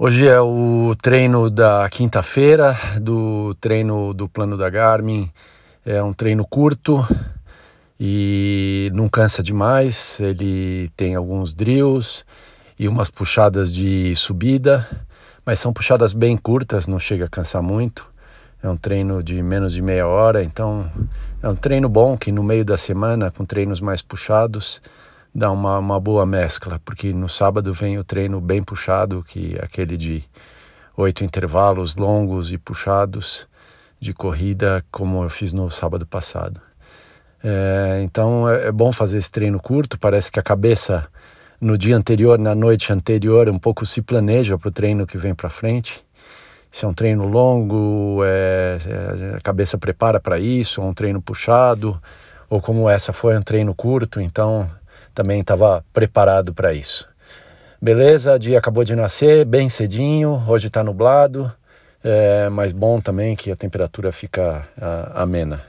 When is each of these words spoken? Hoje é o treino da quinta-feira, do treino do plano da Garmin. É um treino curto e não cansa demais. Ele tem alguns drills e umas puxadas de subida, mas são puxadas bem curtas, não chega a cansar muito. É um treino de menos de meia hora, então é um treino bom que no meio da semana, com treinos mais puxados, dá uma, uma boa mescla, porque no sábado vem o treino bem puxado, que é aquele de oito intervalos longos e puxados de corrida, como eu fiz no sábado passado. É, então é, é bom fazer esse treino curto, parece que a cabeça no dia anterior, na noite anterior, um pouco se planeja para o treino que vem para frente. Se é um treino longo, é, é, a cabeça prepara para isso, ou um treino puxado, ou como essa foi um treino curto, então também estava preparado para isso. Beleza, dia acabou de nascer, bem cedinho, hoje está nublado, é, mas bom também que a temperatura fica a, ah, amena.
Hoje 0.00 0.28
é 0.28 0.40
o 0.40 0.94
treino 0.94 1.50
da 1.50 1.88
quinta-feira, 1.90 2.78
do 3.00 3.52
treino 3.56 4.14
do 4.14 4.28
plano 4.28 4.56
da 4.56 4.70
Garmin. 4.70 5.28
É 5.84 6.00
um 6.00 6.12
treino 6.12 6.46
curto 6.46 7.04
e 7.98 8.92
não 8.94 9.08
cansa 9.08 9.42
demais. 9.42 10.20
Ele 10.20 10.88
tem 10.96 11.16
alguns 11.16 11.52
drills 11.52 12.24
e 12.78 12.86
umas 12.86 13.10
puxadas 13.10 13.74
de 13.74 14.14
subida, 14.14 14.88
mas 15.44 15.58
são 15.58 15.72
puxadas 15.72 16.12
bem 16.12 16.36
curtas, 16.36 16.86
não 16.86 17.00
chega 17.00 17.24
a 17.24 17.28
cansar 17.28 17.60
muito. 17.60 18.08
É 18.62 18.68
um 18.68 18.76
treino 18.76 19.20
de 19.20 19.42
menos 19.42 19.72
de 19.72 19.82
meia 19.82 20.06
hora, 20.06 20.44
então 20.44 20.88
é 21.42 21.48
um 21.48 21.56
treino 21.56 21.88
bom 21.88 22.16
que 22.16 22.30
no 22.30 22.44
meio 22.44 22.64
da 22.64 22.76
semana, 22.76 23.32
com 23.32 23.44
treinos 23.44 23.80
mais 23.80 24.00
puxados, 24.00 24.80
dá 25.34 25.50
uma, 25.50 25.78
uma 25.78 26.00
boa 26.00 26.26
mescla, 26.26 26.80
porque 26.84 27.12
no 27.12 27.28
sábado 27.28 27.72
vem 27.72 27.98
o 27.98 28.04
treino 28.04 28.40
bem 28.40 28.62
puxado, 28.62 29.24
que 29.26 29.56
é 29.56 29.64
aquele 29.64 29.96
de 29.96 30.24
oito 30.96 31.24
intervalos 31.24 31.96
longos 31.96 32.50
e 32.50 32.58
puxados 32.58 33.46
de 34.00 34.12
corrida, 34.12 34.84
como 34.90 35.22
eu 35.22 35.30
fiz 35.30 35.52
no 35.52 35.70
sábado 35.70 36.06
passado. 36.06 36.60
É, 37.42 38.00
então 38.02 38.48
é, 38.48 38.66
é 38.66 38.72
bom 38.72 38.90
fazer 38.92 39.18
esse 39.18 39.30
treino 39.30 39.60
curto, 39.60 39.98
parece 39.98 40.30
que 40.30 40.40
a 40.40 40.42
cabeça 40.42 41.08
no 41.60 41.76
dia 41.76 41.96
anterior, 41.96 42.38
na 42.38 42.54
noite 42.54 42.92
anterior, 42.92 43.48
um 43.48 43.58
pouco 43.58 43.84
se 43.84 44.00
planeja 44.00 44.56
para 44.56 44.68
o 44.68 44.72
treino 44.72 45.06
que 45.06 45.18
vem 45.18 45.34
para 45.34 45.48
frente. 45.48 46.04
Se 46.70 46.84
é 46.84 46.88
um 46.88 46.94
treino 46.94 47.26
longo, 47.26 48.22
é, 48.24 48.78
é, 48.86 49.36
a 49.36 49.40
cabeça 49.40 49.76
prepara 49.78 50.20
para 50.20 50.38
isso, 50.38 50.80
ou 50.80 50.88
um 50.88 50.94
treino 50.94 51.20
puxado, 51.20 52.00
ou 52.48 52.60
como 52.60 52.88
essa 52.88 53.12
foi 53.12 53.36
um 53.36 53.42
treino 53.42 53.74
curto, 53.74 54.20
então 54.20 54.70
também 55.18 55.40
estava 55.40 55.84
preparado 55.92 56.54
para 56.54 56.72
isso. 56.72 57.08
Beleza, 57.82 58.38
dia 58.38 58.56
acabou 58.56 58.84
de 58.84 58.94
nascer, 58.94 59.44
bem 59.44 59.68
cedinho, 59.68 60.40
hoje 60.46 60.68
está 60.68 60.84
nublado, 60.84 61.52
é, 62.04 62.48
mas 62.48 62.72
bom 62.72 63.00
também 63.00 63.34
que 63.34 63.50
a 63.50 63.56
temperatura 63.56 64.12
fica 64.12 64.68
a, 64.80 64.86
ah, 65.16 65.22
amena. 65.24 65.60